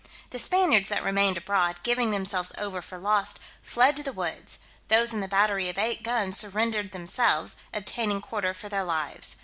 [0.31, 5.13] The Spaniards that remained abroad, giving themselves over for lost, fled to the woods: those
[5.13, 9.35] in the battery of eight guns surrendered themselves, obtaining quarter for their lives.